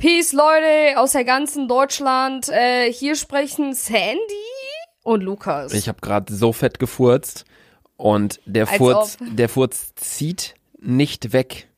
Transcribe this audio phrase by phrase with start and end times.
[0.00, 2.48] Peace, Leute aus der ganzen Deutschland.
[2.48, 4.16] Äh, hier sprechen Sandy
[5.02, 5.74] und Lukas.
[5.74, 7.44] Ich habe gerade so fett gefurzt
[7.98, 9.36] und der Als Furz, ob.
[9.36, 11.68] der Furz zieht nicht weg.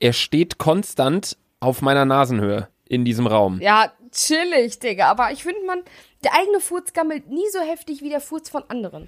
[0.00, 3.60] Er steht konstant auf meiner Nasenhöhe in diesem Raum.
[3.60, 5.10] ja, chillig, Digga.
[5.10, 5.80] Aber ich finde, man,
[6.24, 9.06] der eigene Furz gammelt nie so heftig wie der Furz von anderen.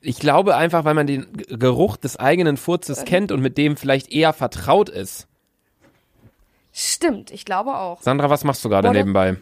[0.00, 4.10] Ich glaube einfach, weil man den Geruch des eigenen Furzes kennt und mit dem vielleicht
[4.10, 5.28] eher vertraut ist.
[6.72, 8.00] Stimmt, ich glaube auch.
[8.02, 9.36] Sandra, was machst du gerade nebenbei?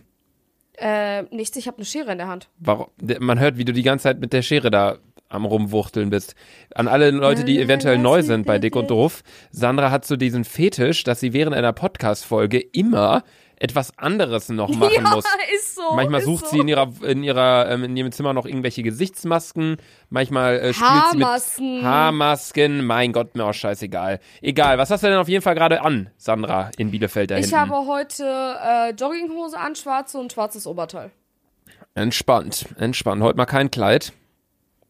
[0.77, 2.49] Äh, nichts, ich habe eine Schere in der Hand.
[2.59, 2.87] Warum?
[3.19, 4.99] Man hört, wie du die ganze Zeit mit der Schere da
[5.29, 6.35] am rumwuchteln bist.
[6.75, 8.91] An alle Leute, die eventuell neu sind bei Dick und.
[8.91, 9.23] Doof.
[9.51, 13.25] Sandra hat so diesen Fetisch, dass sie während einer Podcast-Folge immer
[13.61, 15.25] etwas anderes noch machen ja, muss.
[15.55, 15.95] ist so.
[15.95, 16.51] Manchmal ist sucht so.
[16.53, 19.77] sie in ihrer in ihrer ähm, in ihrem Zimmer noch irgendwelche Gesichtsmasken.
[20.11, 21.75] Manchmal äh, spielt sie Haarmasken.
[21.77, 22.85] mit Haarmasken.
[22.87, 24.21] Mein Gott, mir auch scheißegal.
[24.43, 24.79] Egal.
[24.79, 27.57] Was hast du denn auf jeden Fall gerade an, Sandra in Bielefeld da Ich hinten?
[27.59, 31.11] habe heute äh, Jogginghose an, schwarze und schwarzes Oberteil.
[31.95, 33.23] Entspannt, entspannt.
[33.23, 34.13] Heute mal kein Kleid.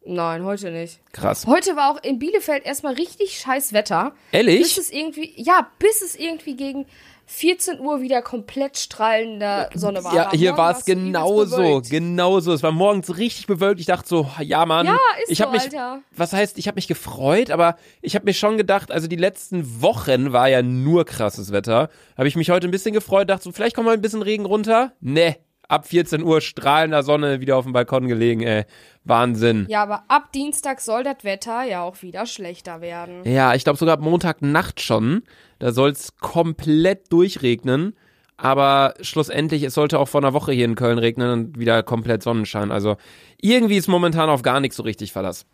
[0.04, 1.00] Nein, heute nicht.
[1.12, 1.46] Krass.
[1.46, 4.12] Heute war auch in Bielefeld erstmal richtig scheiß Wetter.
[4.30, 4.78] Bis Ehrlich?
[4.78, 6.86] es irgendwie, ja, bis es irgendwie gegen
[7.26, 10.14] 14 Uhr wieder komplett strahlender Sonne war.
[10.14, 12.54] Ja, hier war es genauso, genauso.
[12.54, 13.80] Es war morgens richtig bewölkt.
[13.80, 16.00] Ich dachte so, ja Mann, Ja, ist ich so, habe mich, Alter.
[16.16, 19.82] was heißt, ich habe mich gefreut, aber ich habe mir schon gedacht, also die letzten
[19.82, 21.90] Wochen war ja nur krasses Wetter.
[22.16, 24.46] Habe ich mich heute ein bisschen gefreut, dachte so, vielleicht kommt mal ein bisschen Regen
[24.46, 24.92] runter.
[25.00, 25.36] Ne,
[25.68, 28.64] ab 14 Uhr strahlender Sonne wieder auf dem Balkon gelegen, ey.
[29.04, 29.66] Wahnsinn.
[29.68, 33.24] Ja, aber ab Dienstag soll das Wetter ja auch wieder schlechter werden.
[33.24, 35.22] Ja, ich glaube sogar ab Montagnacht schon.
[35.58, 37.94] Da soll es komplett durchregnen.
[38.40, 42.22] Aber schlussendlich, es sollte auch vor einer Woche hier in Köln regnen und wieder komplett
[42.22, 42.70] Sonnenschein.
[42.70, 42.96] Also
[43.40, 45.44] irgendwie ist momentan auf gar nichts so richtig Verlass.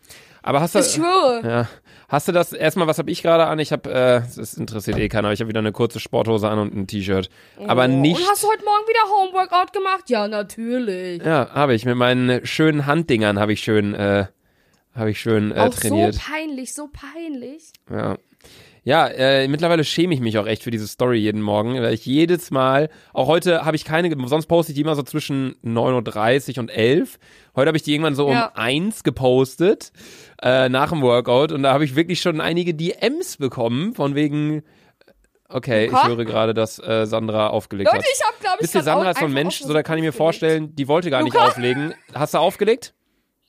[0.43, 1.41] Aber hast du, schwöre.
[1.43, 1.67] ja,
[2.07, 3.57] hast du das, erstmal, was habe ich gerade an?
[3.57, 6.59] Ich habe, äh, das interessiert eh keiner, aber ich habe wieder eine kurze Sporthose an
[6.59, 7.31] und ein T-Shirt.
[7.65, 10.07] Aber nicht, Oh, Und hast du heute Morgen wieder Homeworkout gemacht?
[10.11, 11.23] Ja, natürlich.
[11.23, 11.85] ja, habe ich.
[11.85, 14.27] Mit meinen schönen Handdingern habe ich schön, äh,
[14.93, 16.13] habe ich schön äh, auch trainiert.
[16.13, 17.63] so peinlich, so peinlich.
[17.89, 18.15] Ja.
[18.87, 22.05] Ja, äh, mittlerweile schäme ich mich auch echt für diese Story jeden Morgen, weil ich
[22.05, 26.57] jedes Mal, auch heute habe ich keine, sonst poste ich die immer so zwischen 9.30
[26.57, 27.17] Uhr und 11.
[27.55, 28.45] Heute habe ich die irgendwann so Ja.
[28.45, 29.91] um 1 gepostet,
[30.39, 34.61] äh, nach dem Workout und da habe ich wirklich schon einige DMs bekommen, von wegen,
[35.49, 36.03] okay, Luca?
[36.03, 38.05] ich höre gerade, dass äh, Sandra aufgelegt Leute, hat.
[38.13, 39.97] ich hab, glaube ich, Wisst ihr, grad Sandra ist so ein Mensch, so da kann
[39.97, 41.47] ich mir vorstellen, die wollte gar nicht Luca?
[41.47, 41.95] auflegen.
[42.13, 42.93] Hast du aufgelegt?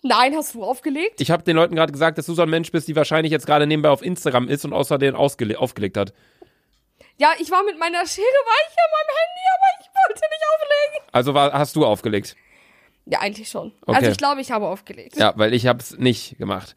[0.02, 1.20] Nein, hast du aufgelegt?
[1.20, 3.46] Ich habe den Leuten gerade gesagt, dass du so ein Mensch bist, die wahrscheinlich jetzt
[3.46, 6.12] gerade nebenbei auf Instagram ist und außerdem aufgelegt hat.
[7.18, 10.44] Ja, ich war mit meiner Schere, war ich an meinem Handy, aber ich wollte nicht
[10.54, 11.08] auflegen.
[11.12, 12.36] Also war, hast du aufgelegt?
[13.06, 13.72] Ja, eigentlich schon.
[13.86, 13.96] Okay.
[13.98, 15.16] Also ich glaube, ich habe aufgelegt.
[15.16, 16.74] Ja, weil ich hab's nicht gemacht.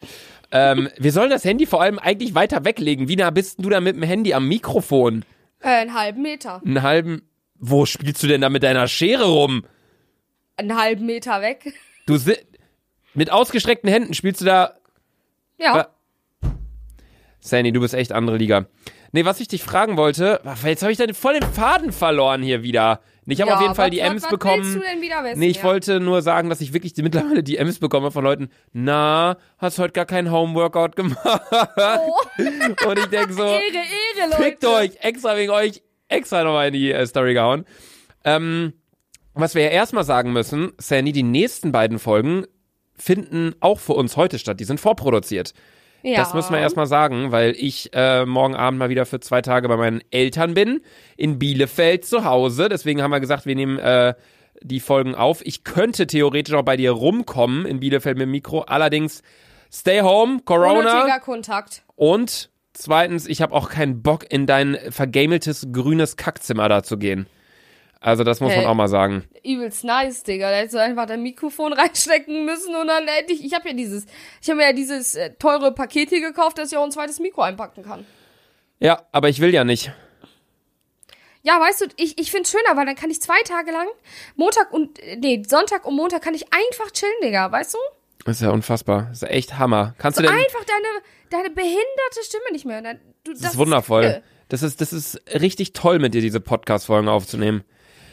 [0.52, 3.08] Ähm, wir sollen das Handy vor allem eigentlich weiter weglegen.
[3.08, 5.24] Wie nah bist du da mit dem Handy am Mikrofon?
[5.60, 6.62] Äh, einen halben Meter.
[6.64, 7.22] Einen halben.
[7.56, 9.64] Wo spielst du denn da mit deiner Schere rum?
[10.56, 11.74] Einen halben Meter weg.
[12.06, 12.34] Du si
[13.14, 14.74] mit ausgestreckten Händen spielst du da.
[15.58, 15.88] Ja.
[17.40, 18.66] Sandy, du bist echt andere Liga.
[19.12, 22.62] Nee, was ich dich fragen wollte, jetzt habe ich dann voll den Faden verloren hier
[22.62, 23.00] wieder.
[23.26, 24.62] Ich habe ja, auf jeden Fall die Ems was bekommen.
[24.62, 25.38] willst du denn wieder wissen?
[25.38, 25.62] Nee, ich ja.
[25.64, 29.92] wollte nur sagen, dass ich wirklich mittlerweile die Ems bekomme von Leuten, na, hast heute
[29.92, 31.42] gar keinen Homeworkout gemacht.
[31.52, 32.14] Oh,
[32.88, 34.42] Und ich denke so, Ehre, Ehre, Leute.
[34.42, 37.64] fickt euch, extra wegen euch, extra nochmal in die äh, Story gehauen.
[38.24, 38.72] Ähm,
[39.34, 42.46] was wir ja erstmal sagen müssen, Sandy, die nächsten beiden Folgen
[43.00, 44.60] finden auch für uns heute statt.
[44.60, 45.54] Die sind vorproduziert.
[46.02, 46.16] Ja.
[46.18, 49.68] Das müssen wir erstmal sagen, weil ich äh, morgen Abend mal wieder für zwei Tage
[49.68, 50.80] bei meinen Eltern bin,
[51.16, 52.68] in Bielefeld zu Hause.
[52.68, 54.14] Deswegen haben wir gesagt, wir nehmen äh,
[54.62, 55.44] die Folgen auf.
[55.44, 58.62] Ich könnte theoretisch auch bei dir rumkommen in Bielefeld mit dem Mikro.
[58.62, 59.22] Allerdings,
[59.70, 61.00] stay home, Corona.
[61.00, 61.82] Unnötiger Kontakt.
[61.96, 67.26] Und zweitens, ich habe auch keinen Bock, in dein vergameltes grünes Kackzimmer da zu gehen.
[68.02, 68.62] Also das muss Hey.
[68.62, 69.28] man auch mal sagen.
[69.44, 70.50] Übelst nice, Digga.
[70.50, 73.74] Da hättest du einfach dein Mikrofon reinstecken müssen und dann hätte ich, ich habe ja
[73.74, 74.06] dieses,
[74.40, 77.20] ich habe mir ja dieses äh, teure Paket hier gekauft, dass ich auch ein zweites
[77.20, 78.06] Mikro einpacken kann.
[78.78, 79.92] Ja, aber ich will ja nicht.
[81.42, 83.86] Ja, weißt du, ich, ich find's schöner, weil dann kann ich zwei Tage lang,
[84.36, 87.78] Montag und, nee, Sonntag und Montag kann ich einfach chillen, Digga, weißt du?
[88.26, 89.06] Das ist ja unfassbar.
[89.08, 89.94] Das ist echt Hammer.
[89.98, 90.36] Kannst So du denn...
[90.38, 92.82] einfach deine, deine behinderte Stimme nicht mehr.
[93.24, 94.02] Du, Das ist wundervoll.
[94.02, 94.22] geil.
[94.50, 97.64] Das ist, das ist richtig toll, mit dir diese Podcast-Folgen aufzunehmen.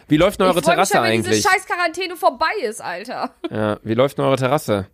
[0.07, 1.35] Wie läuft denn eure ich freu mich Terrasse schon, wenn eigentlich?
[1.37, 3.31] diese scheiß Quarantäne vorbei ist, Alter.
[3.49, 4.87] Ja, wie läuft denn eure Terrasse?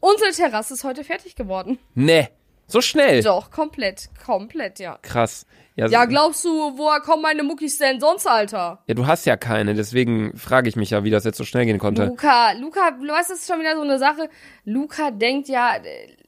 [0.00, 1.78] Unsere Terrasse ist heute fertig geworden.
[1.94, 2.28] Nee,
[2.66, 3.22] so schnell.
[3.22, 4.98] Doch, komplett, komplett, ja.
[5.02, 5.46] Krass.
[5.76, 8.82] Ja, Ja, glaubst du, woher kommen meine Muckis denn sonst, Alter?
[8.86, 11.64] ja, du hast ja keine, deswegen frage ich mich ja, wie das jetzt so schnell
[11.66, 12.06] gehen konnte.
[12.06, 14.28] Luca, Luca, du weißt, das ist schon wieder so eine Sache.
[14.64, 15.74] Luca denkt ja,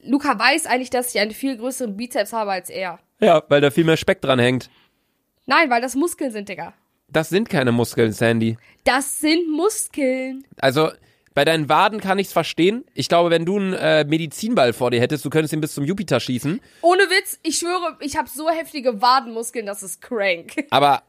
[0.03, 2.99] Luca weiß eigentlich, dass ich einen viel größeren Bizeps habe als er.
[3.19, 4.69] Ja, weil da viel mehr Speck dran hängt.
[5.45, 6.73] Nein, weil das Muskeln sind, Digga.
[7.13, 8.57] Das sind keine Muskeln, Sandy.
[8.83, 10.43] Das sind Muskeln.
[10.57, 10.89] Also
[11.33, 12.85] bei deinen Waden kann ich's verstehen.
[12.93, 15.85] Ich glaube, wenn du einen äh, Medizinball vor dir hättest, du könntest ihn bis zum
[15.85, 16.59] Jupiter schießen.
[16.81, 20.65] Ohne Witz, ich schwöre, ich habe so heftige Wadenmuskeln, das ist crank.
[20.69, 21.03] Aber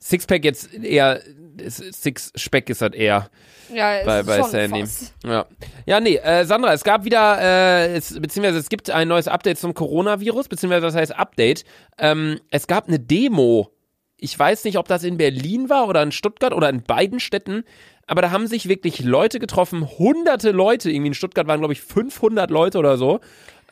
[0.00, 1.20] Sixpack jetzt eher,
[1.66, 3.28] Six-Speck ist das eher
[3.72, 4.80] Ja, es bei, ist bei schon Sandy.
[4.80, 5.12] krass.
[5.24, 5.46] Ja.
[5.86, 9.58] ja, nee, äh, Sandra, es gab wieder, äh, es, beziehungsweise es gibt ein neues Update
[9.58, 11.64] zum Coronavirus, beziehungsweise das heißt Update.
[11.98, 13.72] Ähm, es gab eine Demo.
[14.18, 17.64] Ich weiß nicht, ob das in Berlin war oder in Stuttgart oder in beiden Städten,
[18.06, 21.80] aber da haben sich wirklich Leute getroffen, hunderte Leute, irgendwie in Stuttgart waren, glaube ich,
[21.80, 23.20] 500 Leute oder so,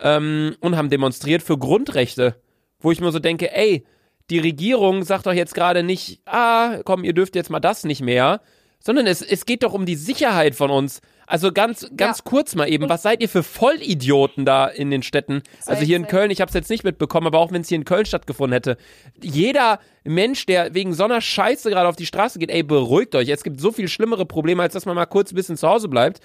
[0.01, 2.37] ähm, und haben demonstriert für Grundrechte.
[2.79, 3.85] Wo ich mir so denke, ey,
[4.31, 8.03] die Regierung sagt doch jetzt gerade nicht, ah, komm, ihr dürft jetzt mal das nicht
[8.03, 8.41] mehr,
[8.79, 11.01] sondern es, es geht doch um die Sicherheit von uns.
[11.27, 12.25] Also ganz, ganz Ja.
[12.25, 15.43] kurz mal eben, was seid ihr für Vollidioten da in den Städten?
[15.67, 17.77] Also hier in Köln, ich habe es jetzt nicht mitbekommen, aber auch wenn es hier
[17.77, 18.77] in Köln stattgefunden hätte.
[19.21, 23.29] Jeder Mensch, der wegen so einer Scheiße gerade auf die Straße geht, ey, beruhigt euch.
[23.29, 25.89] Es gibt so viel schlimmere Probleme, als dass man mal kurz ein bisschen zu Hause
[25.89, 26.21] bleibt.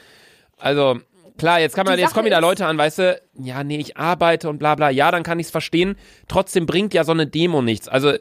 [0.57, 0.99] Also,
[1.39, 4.49] klar, jetzt kann man, jetzt kommen wieder Leute an, weißt du, ja, nee, ich arbeite
[4.49, 4.91] und bla bla.
[4.91, 5.95] Ja, dann kann ich's verstehen.
[6.27, 7.87] Trotzdem bringt ja so eine Demo nichts.
[7.87, 8.13] Also,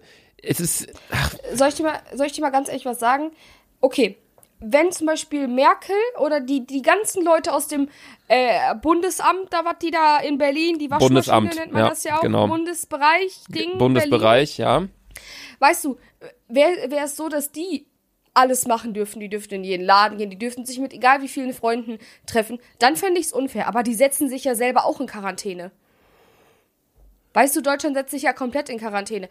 [0.43, 3.33] es ist, ach, Soll ich, dir mal, soll ich dir mal ganz ehrlich was sagen?
[3.83, 4.17] Okay,
[4.61, 7.89] wenn zum Beispiel Merkel oder die, die ganzen Leute aus dem
[8.29, 12.05] äh, Bundesamt, da was die da in Berlin, die Waschmaschine Bundesamt, nennt man ja, das
[12.05, 12.47] ja auch, genau.
[12.47, 13.79] Bundesbereich, Ding, Berlin.
[13.79, 14.87] Bundesbereich, ja.
[15.59, 15.99] Weißt du,
[16.49, 17.87] wäre wär es so, dass die
[18.35, 21.29] alles machen dürfen, die dürften in jeden Laden gehen, die dürften sich mit egal wie
[21.29, 23.67] vielen Freunden treffen, dann fände ich es unfair.
[23.67, 25.73] Aber die setzen sich ja selber auch in Quarantäne.
[27.33, 29.29] Weißt du, Deutschland setzt sich ja komplett in Quarantäne.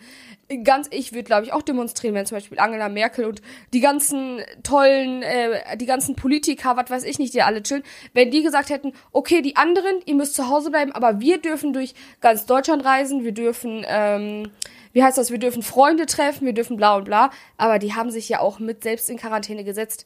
[0.64, 3.42] Ganz, ich würde, glaube ich, auch demonstrieren, wenn zum Beispiel Angela Merkel und
[3.74, 8.32] die ganzen tollen, äh, die ganzen Politiker, was weiß ich nicht, die alle chillen, wenn
[8.32, 11.94] die gesagt hätten, okay, die anderen, ihr müsst zu Hause bleiben, aber wir dürfen durch
[12.22, 14.52] ganz Deutschland reisen, wir dürfen, ähm,
[14.94, 18.12] wie heißt das, wir dürfen Freunde treffen, wir dürfen bla und bla, aber die haben
[18.12, 20.06] sich ja auch mit selbst in Quarantäne gesetzt.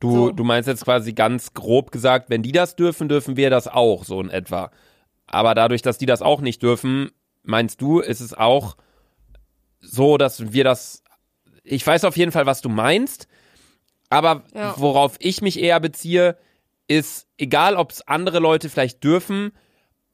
[0.00, 0.30] Du, So.
[0.32, 4.04] du meinst jetzt quasi ganz grob gesagt, wenn die das dürfen, dürfen wir das auch,
[4.04, 4.72] so in etwa.
[5.34, 7.10] Aber dadurch, dass die das auch nicht dürfen,
[7.42, 8.76] meinst du, ist es auch
[9.80, 11.02] so, dass wir das.
[11.64, 13.26] Ich weiß auf jeden Fall, was du meinst,
[14.10, 14.74] aber Ja.
[14.78, 16.38] worauf ich mich eher beziehe,
[16.86, 19.50] ist, egal ob es andere Leute vielleicht dürfen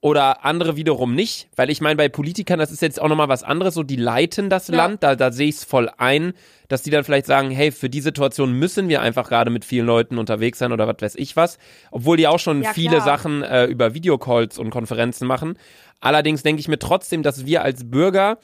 [0.03, 3.43] oder andere wiederum nicht, weil ich meine, bei Politikern, das ist jetzt auch nochmal was
[3.43, 4.77] anderes, so die leiten das Ja.
[4.77, 6.33] Land, da, da sehe ich es voll ein,
[6.69, 9.85] dass die dann vielleicht sagen, hey, für die Situation müssen wir einfach gerade mit vielen
[9.87, 11.59] Leuten unterwegs sein oder was weiß ich was,
[11.91, 13.05] obwohl die auch schon Ja, viele klar.
[13.05, 15.59] Sachen äh, über Videocalls und Konferenzen machen.
[16.01, 18.39] Allerdings denke ich mir trotzdem, dass wir als Bürger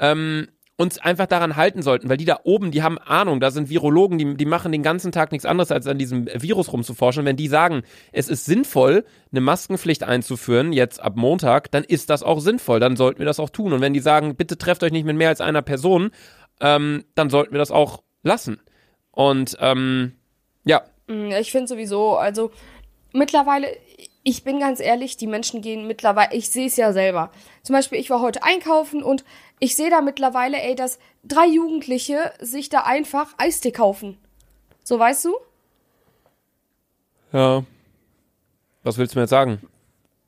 [0.00, 3.70] ähm, uns einfach daran halten sollten, weil die da oben, die haben Ahnung, da sind
[3.70, 7.24] Virologen, die, die machen den ganzen Tag nichts anderes, als an diesem Virus rumzuforschen.
[7.24, 7.82] Wenn die sagen,
[8.12, 12.96] es ist sinnvoll, eine Maskenpflicht einzuführen, jetzt ab Montag, dann ist das auch sinnvoll, dann
[12.96, 13.72] sollten wir das auch tun.
[13.72, 16.10] Und wenn die sagen, bitte trefft euch nicht mit mehr als einer Person,
[16.60, 18.60] ähm, dann sollten wir das auch lassen.
[19.12, 20.12] Und ähm,
[20.64, 22.50] ja, Mm, Ich finde sowieso, also
[23.12, 23.68] mittlerweile,
[24.28, 27.30] ich bin ganz ehrlich, die Menschen gehen mittlerweile, ich sehe es ja selber.
[27.62, 29.24] Zum Beispiel, ich war heute einkaufen und
[29.60, 34.18] ich sehe da mittlerweile, ey, dass drei Jugendliche sich da einfach Eistee kaufen.
[34.82, 35.36] So, weißt du?
[37.32, 37.62] ja.
[38.82, 39.60] Was willst du mir jetzt sagen?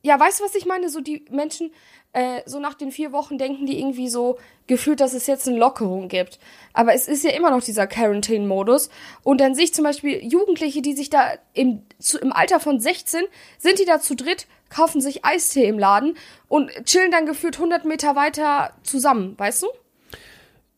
[0.02, 0.90] Ja, weißt du, was ich meine?
[0.90, 1.72] So die Menschen,
[2.12, 5.58] äh, so nach den vier Wochen denken die irgendwie so gefühlt, dass es jetzt eine
[5.58, 6.38] Lockerung gibt.
[6.72, 8.90] Aber es ist ja immer noch dieser Quarantine-Modus.
[9.23, 12.80] Und dann sehe ich zum Beispiel Jugendliche, die sich da im, zu, im Alter von
[12.80, 13.23] 16,
[13.59, 16.16] sind die da zu dritt, kaufen sich Eistee im Laden
[16.49, 19.66] und chillen dann gefühlt 100 Meter weiter zusammen, weißt du?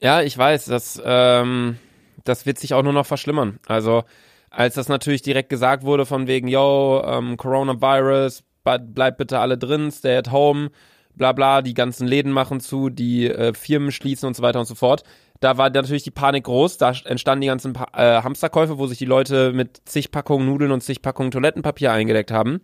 [0.00, 1.78] Ja, ich weiß, das, ähm,
[2.24, 3.58] das wird sich auch nur noch verschlimmern.
[3.66, 4.04] Also,
[4.48, 9.90] als das natürlich direkt gesagt wurde von wegen, yo, ähm, Coronavirus, bleibt bitte alle drin,
[9.90, 10.70] stay at home,
[11.14, 14.66] bla bla, die ganzen Läden machen zu, die äh, Firmen schließen und so weiter und
[14.66, 15.02] so fort.
[15.40, 18.98] Da war natürlich die Panik groß, da entstanden die ganzen pa äh, Hamsterkäufe, wo sich
[18.98, 22.60] die Leute mit zig Packungen Nudeln und zig Packungen Toilettenpapier eingedeckt haben.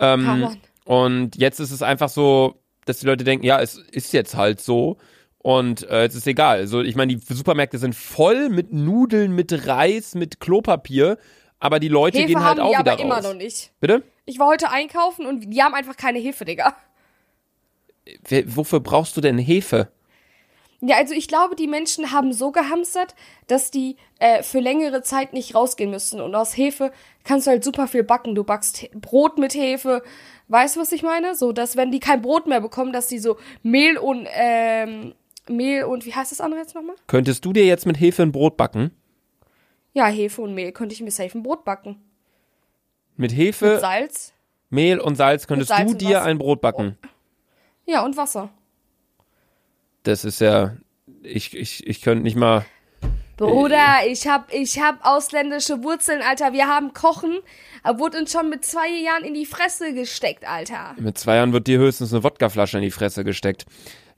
[0.00, 4.34] Ähm, und jetzt ist es einfach so, dass die Leute denken, ja, es ist jetzt
[4.34, 4.96] halt so.
[5.42, 6.58] Und äh, es ist egal.
[6.58, 11.18] Also ich meine, die Supermärkte sind voll mit Nudeln, mit Reis, mit Klopapier,
[11.58, 13.24] aber die Leute Hefe gehen halt haben auch die wieder aber immer raus.
[13.24, 13.72] noch nicht.
[13.80, 14.02] Bitte?
[14.26, 16.74] Ich war heute einkaufen und die haben einfach keine Hefe, Digga.
[18.46, 19.90] Wofür brauchst du denn Hefe?
[20.82, 23.14] Ja, also ich glaube, die Menschen haben so gehamstert,
[23.46, 26.22] dass die äh, für längere Zeit nicht rausgehen müssen.
[26.22, 26.90] Und aus Hefe
[27.22, 28.34] kannst du halt super viel backen.
[28.34, 30.02] Du backst Brot mit Hefe.
[30.48, 31.34] Weißt du, was ich meine?
[31.34, 35.14] So, dass wenn die kein Brot mehr bekommen, dass die so Mehl und ähm,
[35.48, 36.96] Mehl und wie heißt das andere jetzt nochmal?
[37.06, 38.90] Könntest du dir jetzt mit Hefe ein Brot backen?
[39.92, 42.00] Ja, Hefe und Mehl könnte ich mir safe ein Brot backen.
[43.16, 44.32] Mit Mit Hefe, Salz.
[44.70, 46.96] Mehl und Salz könntest Salz du und dir ein Brot backen.
[47.90, 48.50] Ja, und Wasser.
[50.04, 50.76] Das ist ja
[51.22, 52.64] ich, ich, ich könnte nicht mal.
[53.40, 56.52] Bruder, ich hab, ich hab ausländische Wurzeln, Alter.
[56.52, 57.38] Wir haben Kochen,
[57.82, 60.94] er wurde uns schon mit zwei Jahren in die Fresse gesteckt, Alter.
[60.98, 63.64] Mit zwei Jahren wird dir höchstens eine Wodkaflasche in die Fresse gesteckt.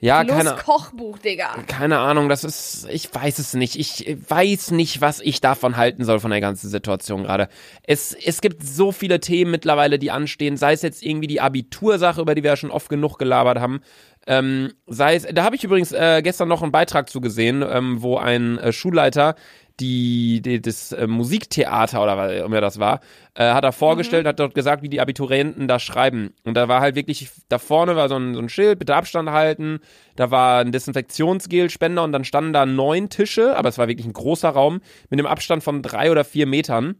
[0.00, 1.54] Ja, Los keine, Kochbuch, Digga.
[1.68, 3.78] keine Ahnung, das ist, ich weiß es nicht.
[3.78, 7.48] Ich weiß nicht, was ich davon halten soll von der ganzen Situation gerade.
[7.84, 12.20] Es, es gibt so viele Themen mittlerweile, die anstehen, sei es jetzt irgendwie die Abitursache,
[12.20, 13.80] über die wir ja schon oft genug gelabert haben.
[14.26, 18.02] Ähm, sei es, da habe ich übrigens äh, gestern noch einen Beitrag zu gesehen, ähm,
[18.02, 19.34] wo ein äh, Schulleiter
[19.80, 23.00] die, die das äh, Musiktheater oder was immer das war,
[23.34, 26.34] äh, hat er vorgestellt, hat dort gesagt, wie die Abiturienten da schreiben.
[26.44, 29.30] Und da war halt wirklich, da vorne war so ein, so ein Schild, bitte Abstand
[29.30, 29.80] halten,
[30.16, 34.12] da war ein Desinfektionsgelspender und dann standen da neun Tische, aber es war wirklich ein
[34.12, 36.96] großer Raum mit einem Abstand von drei oder vier Metern.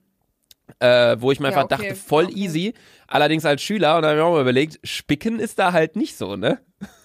[0.78, 2.34] Äh, wo ich mir Ja, einfach okay, dachte, voll okay.
[2.34, 2.74] easy.
[3.06, 5.96] Allerdings als Schüler, und da habe ich mir auch mal überlegt, Spicken ist da halt
[5.96, 6.60] nicht so, ne?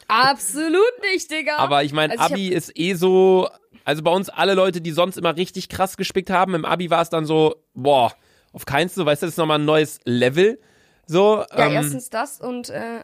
[0.08, 1.58] Absolut nicht, Digga.
[1.58, 3.50] Aber ich meine, Also ich Abi ist eh so,
[3.84, 7.02] also bei uns alle Leute, die sonst immer richtig krass gespickt haben, im Abi war
[7.02, 8.14] es dann so, boah,
[8.54, 10.60] auf keins so, weißt du, das ist nochmal ein neues Level.
[11.06, 13.04] So, ja, ähm, erstens das und, äh,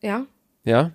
[0.00, 0.26] ja.
[0.64, 0.92] ja.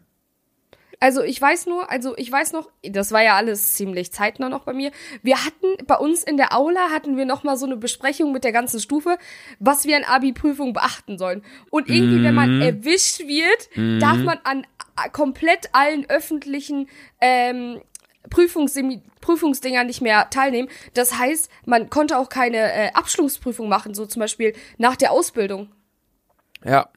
[1.00, 4.64] Also ich weiß nur, also ich weiß noch, das war ja alles ziemlich zeitnah noch
[4.64, 4.92] bei mir.
[5.22, 8.46] Wir hatten bei uns in der Aula hatten wir noch mal so eine Besprechung mit
[8.46, 9.18] der ganzen Stufe,
[9.60, 11.44] was wir an Abi-Prüfung beachten sollen.
[11.70, 14.66] Und irgendwie, wenn man erwischt wird, darf man an
[15.12, 16.88] komplett allen öffentlichen
[17.22, 17.82] ähm,
[18.30, 20.70] Prüfungssemi Prüfungsdinger nicht mehr teilnehmen.
[20.94, 25.72] Das heißt, man konnte auch keine äh, Abschlussprüfung machen, so zum Beispiel nach der Ausbildung.
[26.64, 26.90] Ja.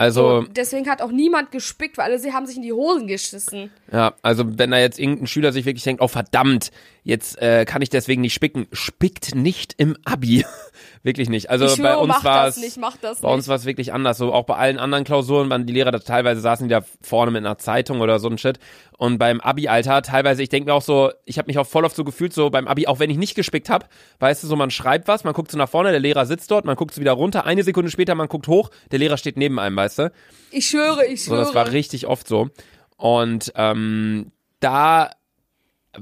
[0.00, 3.06] Also, So, deswegen hat auch niemand gespickt, weil alle sie haben sich in die Hosen
[3.06, 3.70] geschissen.
[3.92, 6.70] ja, also wenn da jetzt irgendein Schüler sich wirklich denkt, oh verdammt,
[7.04, 10.44] jetzt äh, kann ich deswegen nicht spicken, spickt nicht im Abi.
[11.02, 11.50] wirklich nicht.
[11.50, 13.24] Also ich bei schwöre, uns war es nicht, Bei nicht.
[13.24, 14.18] uns war es wirklich anders.
[14.18, 17.30] So auch bei allen anderen Klausuren waren die Lehrer da teilweise saßen die da vorne
[17.30, 18.58] mit einer Zeitung oder so ein Shit.
[18.98, 21.96] Und beim Abi-Alter teilweise, ich denke mir auch so, ich habe mich auch voll oft
[21.96, 23.86] so gefühlt, so beim Abi, auch wenn ich nicht gespickt habe,
[24.18, 26.66] weißt du, so man schreibt was, man guckt so nach vorne, der Lehrer sitzt dort,
[26.66, 29.58] man guckt so wieder runter, eine Sekunde später, man guckt hoch, der Lehrer steht neben
[29.58, 30.12] einem, weißt du.
[30.50, 31.44] Ich schwöre, ich So, schwöre.
[31.44, 32.48] das war richtig oft so.
[32.96, 35.10] Und ähm, da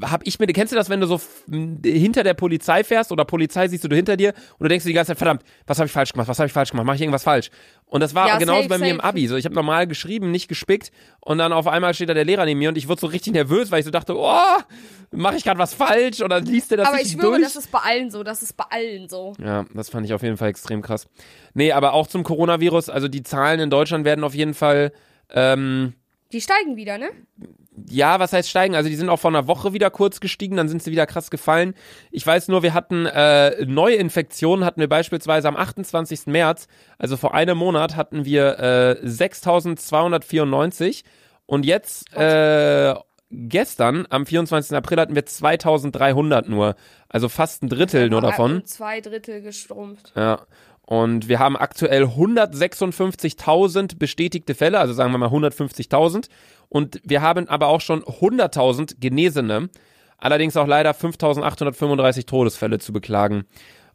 [0.02, 1.18] hab ich mir, kennst du das, wenn du so
[1.82, 4.94] hinter der Polizei fährst oder Polizei siehst du hinter dir und du denkst dir die
[4.94, 7.02] ganze Zeit, verdammt, was habe ich falsch gemacht, was habe ich falsch gemacht, mache ich
[7.02, 7.50] irgendwas falsch?
[7.86, 9.08] Und das war Ja, genauso safe, bei mir im safe.
[9.08, 9.26] Abi.
[9.28, 12.44] So, ich habe normal geschrieben, nicht gespickt und dann auf einmal steht da der Lehrer
[12.44, 14.58] neben mir und ich wurde so richtig nervös, weil ich so dachte, oh,
[15.10, 17.42] mache ich gerade was falsch oder liest der das aber ich schwöre, durch?
[17.42, 19.32] das ist bei allen so, das ist bei allen so.
[19.42, 21.06] Ja, das fand ich auf jeden Fall extrem krass.
[21.54, 24.92] Nee, aber auch zum Coronavirus, also die Zahlen in Deutschland werden auf jeden Fall
[25.30, 25.94] ähm,
[26.32, 27.08] Die steigen wieder, ne?
[27.88, 28.74] Ja, was heißt steigen?
[28.74, 31.30] Also die sind auch vor einer Woche wieder kurz gestiegen, dann sind sie wieder krass
[31.30, 31.74] gefallen.
[32.10, 36.26] Ich weiß nur, wir hatten äh, Neuinfektionen, hatten wir beispielsweise am 28.
[36.26, 36.68] März,
[36.98, 41.04] also vor einem Monat hatten wir äh, 6.294
[41.46, 42.94] und jetzt äh,
[43.30, 44.76] gestern, am 24.
[44.76, 46.76] April, hatten wir 2.300 nur.
[47.08, 48.64] Also fast ein Drittel nur davon.
[48.64, 50.12] Zwei Drittel gestrumpft.
[50.14, 50.46] Ja.
[50.88, 56.30] Und wir haben aktuell 156.000 bestätigte Fälle, also sagen wir mal 150.000.
[56.70, 59.68] Und wir haben aber auch schon 100.000 Genesene.
[60.16, 63.44] Allerdings auch leider 5.835 Todesfälle zu beklagen.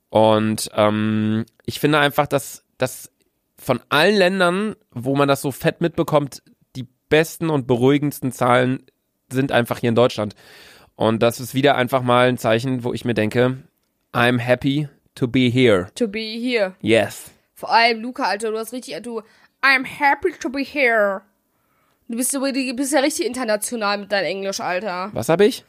[0.10, 3.12] Und ähm, ich finde einfach, dass, dass
[3.58, 6.44] von allen Ländern, wo man das so fett mitbekommt,
[6.76, 8.84] die besten und beruhigendsten Zahlen
[9.32, 10.36] sind einfach hier in Deutschland.
[10.94, 13.64] Und das ist wieder einfach mal ein Zeichen, wo ich mir denke,
[14.14, 15.90] I'm happy to be here.
[15.96, 16.76] To be here.
[16.82, 17.32] Yes.
[17.56, 19.22] Vor allem, Luca, Alter, du hast richtig, du,
[19.62, 21.22] I'm happy to be here.
[22.10, 25.10] Du bist, so- du bist ja richtig international mit deinem Englisch, Alter.
[25.14, 25.64] Was habe ich?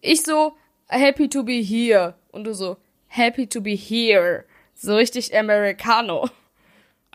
[0.00, 0.54] Ich so,
[0.88, 2.14] happy to be here.
[2.30, 2.76] Und du so,
[3.08, 4.44] happy to be here.
[4.74, 6.28] So richtig Americano.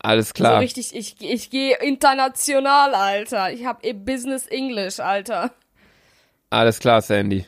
[0.02, 0.60] Alles So klar.
[0.60, 3.52] richtig, ich, ich gehe international, Alter.
[3.52, 5.52] Ich hab eh Business English, Alter.
[6.50, 7.46] Alles klar, Sandy.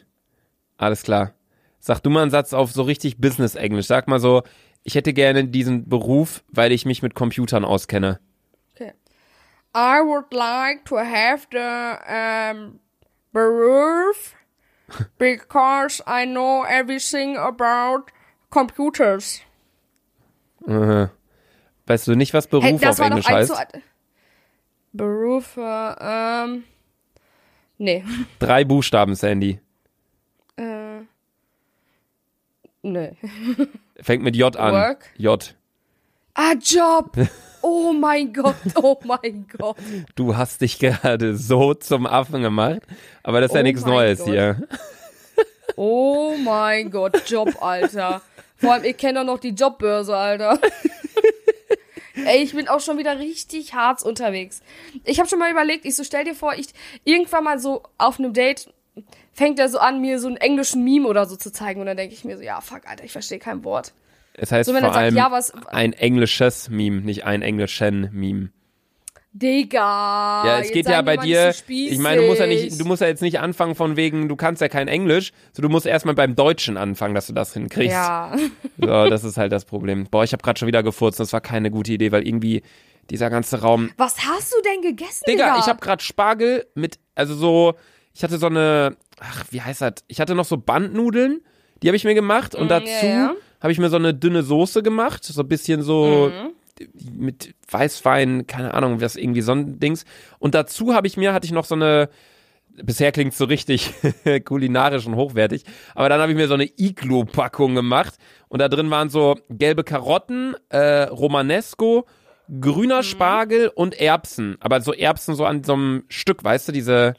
[0.78, 1.34] Alles klar.
[1.82, 3.88] Sag du mal einen Satz auf so richtig Business-Englisch.
[3.88, 4.44] Sag mal so,
[4.84, 8.20] ich hätte gerne diesen Beruf, weil ich mich mit Computern auskenne.
[8.74, 8.94] Okay.
[9.76, 12.80] I would like to have the um,
[13.34, 14.36] beruf
[15.18, 18.12] because I know everything about
[18.52, 19.42] computers.
[20.68, 21.08] Äh,
[21.88, 23.50] Weißt du nicht, was Beruf Hey, auf Englisch heißt?
[23.50, 23.56] so
[24.94, 26.64] Berufe, ähm,
[27.78, 28.04] nee,
[28.40, 29.60] Drei Buchstaben, Sandy.
[30.58, 31.00] äh,
[32.84, 33.12] nee.
[34.02, 34.74] Fängt mit J an.
[34.74, 35.10] Work?
[35.18, 35.56] J.
[36.34, 37.12] Ah, Job!
[37.62, 39.78] Oh mein Gott, oh mein Gott.
[40.16, 42.82] Du hast dich gerade so zum Affen gemacht,
[43.22, 44.28] aber das ist ja Oh nichts mein Neues Gott.
[44.30, 44.68] hier.
[45.76, 48.22] Oh mein Gott, Job, Alter.
[48.58, 50.60] Vor allem, ich kenne doch noch die Jobbörse, Alter.
[52.26, 54.62] Ey, ich bin auch schon wieder richtig hart unterwegs.
[55.06, 56.68] Ich habe schon mal überlegt, ich so stell dir vor, ich
[57.04, 58.72] irgendwann mal so auf einem Date
[59.34, 61.80] fängt er so an, mir so einen englischen Meme oder so zu zeigen.
[61.80, 63.94] Und dann denke ich mir so, ja, fuck, Alter, ich verstehe kein Wort.
[64.34, 68.10] Es heißt So, wenn vor sagt, allem ja, was- ein englisches Meme, nicht ein englischen
[68.12, 68.50] Meme.
[69.34, 70.46] Digga.
[70.46, 71.54] Ja, es geht ja bei dir.
[71.54, 74.28] So ich meine, du musst ja nicht, du musst ja jetzt nicht anfangen von wegen,
[74.28, 77.54] du kannst ja kein Englisch, so du musst erstmal beim Deutschen anfangen, dass du das
[77.54, 77.94] hinkriegst.
[77.94, 78.36] Ja.
[78.78, 80.06] So, das ist halt das Problem.
[80.12, 82.62] Boah, ich habe gerade schon wieder gefurzt, das war keine gute Idee, weil irgendwie
[83.10, 83.90] dieser ganze Raum.
[83.96, 85.46] Was hast du denn gegessen, Digga?
[85.46, 87.76] Digga, ich habe gerade Spargel mit, also so,
[88.14, 89.94] ich hatte so eine, ach, wie heißt das?
[90.08, 91.42] Ich hatte noch so Bandnudeln,
[91.82, 93.34] die habe ich mir gemacht und Mm, dazu ja, ja.
[93.62, 96.52] habe ich mir so eine dünne Soße gemacht, so ein bisschen so Mhm.
[97.20, 100.06] mit Weißwein, keine Ahnung, was irgendwie so ein Dings.
[100.40, 102.10] Und dazu habe ich mir, hatte ich noch so eine,
[102.82, 103.94] bisher klingt so richtig
[104.46, 105.64] kulinarisch und hochwertig,
[105.96, 108.16] aber dann habe ich mir so eine Iglo-Packung gemacht
[108.48, 112.06] und da drin waren so gelbe Karotten, äh, Romanesco,
[112.60, 113.04] grüner Mhm.
[113.04, 114.58] Spargel und Erbsen.
[114.60, 117.14] Aber so Erbsen so an so einem Stück, weißt du, diese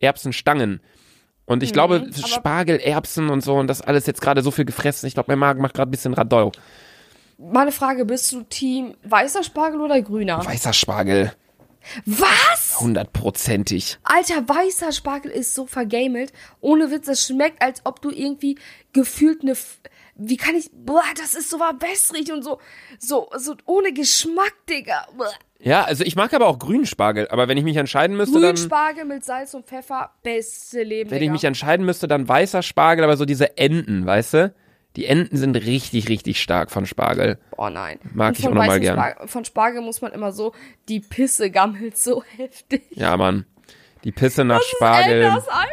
[0.00, 0.80] Erbsenstangen.
[1.44, 4.50] Und ich glaube, Mhm, aber- Spargel, Erbsen und so und das alles jetzt gerade so
[4.50, 5.06] viel gefressen.
[5.06, 6.50] Ich glaube, mein Magen macht gerade ein bisschen Radau.
[7.38, 10.44] Meine Frage, bist du Team weißer Spargel oder grüner?
[10.44, 11.32] Weißer Spargel,
[12.04, 12.78] Was?
[12.80, 13.98] hundertprozentig.
[14.02, 16.32] Alter, weißer Spargel ist so vergamelt.
[16.60, 18.58] Ohne Witz, das schmeckt, als ob du irgendwie
[18.92, 19.52] gefühlt eine.
[19.52, 19.78] F
[20.18, 20.70] wie kann ich.
[20.72, 22.58] Boah, das ist so verbessrig und so.
[22.98, 25.06] So, so ohne Geschmack, Digga.
[25.16, 25.30] Boah.
[25.58, 28.54] Ja, also ich mag aber auch grünen Spargel, aber wenn ich mich entscheiden müsste, dann
[28.54, 31.26] Grünspargel mit Salz und Pfeffer, beste Leben, wenn Digga.
[31.26, 34.54] ich mich entscheiden müsste, dann weißer Spargel, aber so diese Enten, weißt du?
[34.96, 37.38] Die Enten sind richtig, richtig stark von Spargel.
[37.56, 37.98] Oh nein.
[38.14, 38.96] Mag Und ich auch noch mal weißem gern.
[38.96, 40.52] Spargel, von Spargel muss man immer so,
[40.88, 42.82] die Pisse gammelt so heftig.
[42.90, 43.44] Ja, Mann.
[44.04, 45.22] Die Pisse nach Was Spargel.
[45.22, 45.70] ist das, Alter?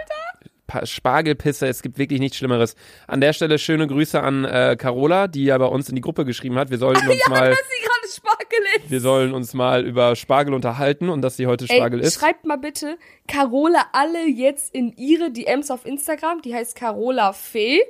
[0.65, 2.75] Pa- Spargelpisse, es gibt wirklich nichts Schlimmeres.
[3.07, 6.25] An der Stelle schöne Grüße an äh, Carola, die ja bei uns in die Gruppe
[6.25, 6.69] geschrieben hat.
[6.71, 8.42] Wir sollen uns mal, Dass sie gerade Spargel
[8.77, 8.91] ist.
[8.91, 12.15] wir sollen uns mal über Spargel unterhalten und dass sie heute Spargel Ey, ist.
[12.15, 16.41] schreibt mal bitte Carola alle jetzt in ihre DMs auf Instagram.
[16.41, 17.81] Die heißt Carola Fee.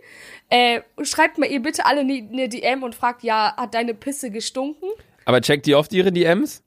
[0.49, 4.31] Äh, schreibt mal ihr bitte alle eine ne DM und fragt, ja, hat deine Pisse
[4.31, 4.89] gestunken?
[5.25, 6.63] Aber checkt die oft ihre DMs?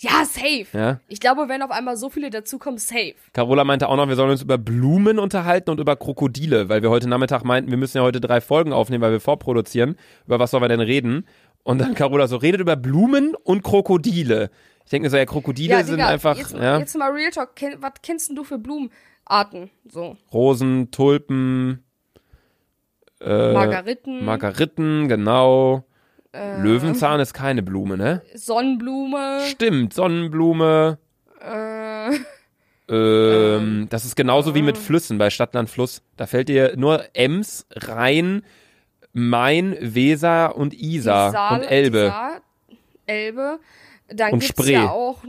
[0.00, 0.66] Ja, safe.
[0.72, 1.00] Ja.
[1.08, 3.16] Ich glaube, wenn auf einmal so viele dazukommen, safe.
[3.32, 6.90] Carola meinte auch noch, wir sollen uns über Blumen unterhalten und über Krokodile, weil wir
[6.90, 9.96] heute Nachmittag meinten, wir müssen ja heute drei Folgen aufnehmen, weil wir vorproduzieren.
[10.24, 11.26] Über was sollen wir denn reden?
[11.62, 14.50] Und dann Carola so, redet über Blumen und Krokodile.
[14.84, 17.30] Ich denke mir so, ja, Krokodile Ja, sind Digga, einfach, jetzt, ja, jetzt mal Real
[17.30, 17.54] Talk.
[17.56, 19.70] Ken, was kennst denn du für Blumenarten?
[19.90, 21.84] So, Rosen, Tulpen,
[23.20, 25.84] äh, Margariten, Margariten, genau.
[26.32, 26.60] Äh.
[26.62, 28.22] Löwenzahn ist keine Blume, ne?
[28.34, 30.98] Sonnenblume, Stimmt, Sonnenblume.
[31.40, 32.10] äh,
[32.90, 36.00] Ähm, das ist genauso wie mit Flüssen bei Stadtland Fluss.
[36.16, 38.42] Da fällt dir nur Ems, Rhein,
[39.18, 41.98] Main, Weser und Isar Saal, und Elbe.
[41.98, 42.40] Die Saar,
[43.06, 43.58] Elbe.
[44.08, 44.72] Dann Und gibt's Spree.
[44.72, 45.22] ja auch.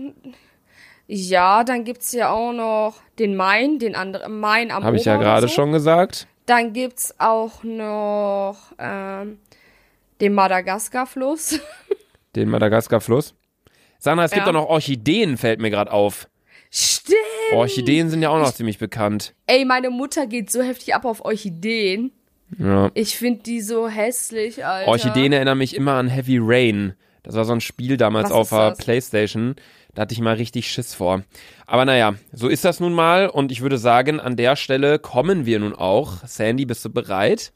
[1.08, 5.18] Ja, dann gibt's ja auch noch den Main, den anderen Main am Habe ich ja
[5.18, 5.54] gerade so.
[5.54, 6.28] schon gesagt.
[6.46, 9.40] Dann gibt's auch noch ähm,
[10.22, 11.60] den Madagaskar-Fluss.
[12.36, 13.34] Den Madagaskar-Fluss.
[13.98, 14.50] Sandra, es gibt Ja.
[14.50, 16.28] auch noch Orchideen, fällt mir gerade auf.
[16.70, 17.18] Stimmt.
[17.54, 19.34] Orchideen sind ja auch noch ziemlich bekannt.
[19.48, 22.12] Ey, meine Mutter geht so heftig ab auf Orchideen.
[22.58, 22.92] Ja.
[22.94, 24.90] Ich finde die so hässlich, Alter.
[24.90, 26.94] Orchideen erinnern mich immer an Heavy Rain.
[27.24, 28.80] Das war so ein Spiel damals Was auf der das?
[28.80, 29.56] Playstation.
[29.94, 31.24] Da hatte ich mal richtig Schiss vor.
[31.66, 33.28] Aber naja, so ist das nun mal.
[33.28, 36.26] Und ich würde sagen, an der Stelle kommen wir nun auch.
[36.26, 37.52] Sandy, bist du bereit?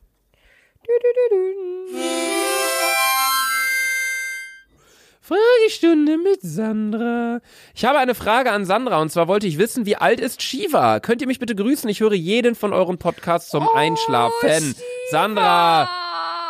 [5.25, 7.39] Fragestunde mit Sandra.
[7.73, 10.99] Ich habe eine Frage an Sandra und zwar wollte ich wissen, wie alt ist Shiva?
[10.99, 11.89] Könnt ihr mich bitte grüßen?
[11.89, 14.33] Ich höre jeden von euren Podcasts zum Einschlafen.
[14.43, 14.75] Oh, Shiva.
[15.11, 15.87] Sandra,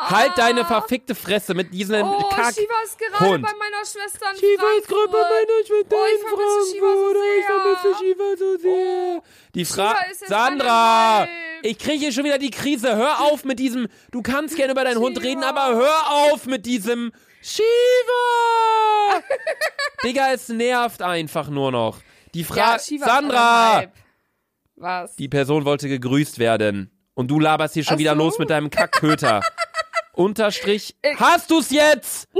[0.10, 2.54] halt deine verfickte Fresse mit diesem Oh, Kack.
[2.56, 3.44] Shiva ist gerade Hund.
[3.44, 5.50] bei meiner Schwester in Shiva ist gerade bei Frankfurt.
[5.50, 6.28] meiner Schwester Oh, ich in
[6.80, 7.18] Frankfurt.
[7.40, 9.22] Ich vermisse Shiva so sehr.
[9.56, 11.28] Die Frage, Sandra,
[11.62, 12.96] ich kriege hier schon wieder die Krise.
[12.96, 15.28] Hör auf mit diesem, du kannst gerne über deinen Hund Shiva.
[15.30, 17.12] reden, aber hör auf mit diesem
[17.42, 17.64] Shiva.
[20.04, 22.00] Digga, es nervt einfach nur noch.
[22.34, 23.84] Die Ja, Frage, ist Sandra.
[24.76, 25.16] Was?
[25.16, 26.90] die Person wollte gegrüßt werden.
[27.14, 28.18] Und du laberst hier schon Ach wieder so.
[28.18, 29.42] los mit deinem Kackköter.
[30.14, 32.30] Unterstrich, hast du's jetzt?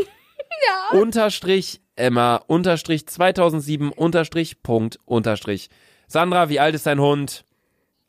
[0.92, 1.00] Ja.
[1.00, 5.70] Unterstrich Emma, Unterstrich 2007, Unterstrich, Punkt, Unterstrich.
[6.08, 7.44] Sandra, wie alt ist dein Hund?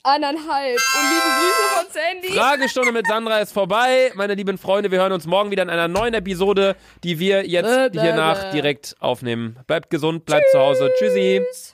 [0.05, 0.77] Eineinhalb.
[0.77, 2.29] Und liebe Grüße von Sandy.
[2.39, 4.13] Fragestunde mit Sandra ist vorbei.
[4.15, 7.93] Meine lieben Freunde, wir hören uns morgen wieder in einer neuen Episode, die wir jetzt
[7.93, 8.53] bäh, hiernach bäh.
[8.53, 9.59] direkt aufnehmen.
[9.67, 10.91] Bleibt gesund, bleibt zu Hause.
[10.99, 11.43] Tschüssi.
[11.51, 11.74] Tschüss.